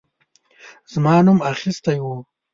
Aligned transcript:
زما 0.91 1.13
نوم 1.25 1.39
اخیستی 1.51 1.97
وو. 2.01 2.15